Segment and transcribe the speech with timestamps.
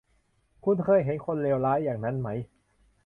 [0.63, 2.29] คุณเคยเห็นคนเลวร้ายอย่างนั้นไหม